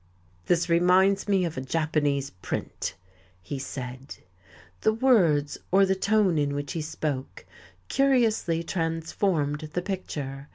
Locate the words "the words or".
4.81-5.85